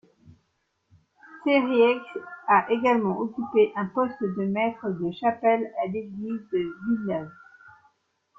Sérieyx 1.43 2.01
a 2.47 2.65
également 2.71 3.19
occupé 3.19 3.71
un 3.75 3.85
poste 3.85 4.19
de 4.23 4.45
maître 4.45 4.89
de 4.89 5.11
chapelle 5.11 5.71
à 5.85 5.85
l'église 5.91 6.41
de 6.51 6.73
Villeneuve. 6.89 7.29